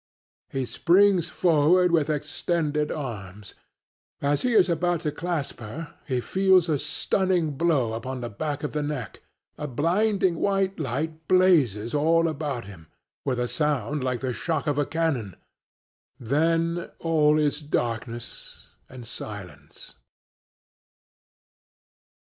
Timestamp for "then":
16.19-16.89